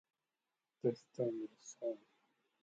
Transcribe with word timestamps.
Local 0.81 0.97
pubs 1.15 1.19
include 1.19 1.49
the 1.79 1.85
"Mowden". 1.85 1.97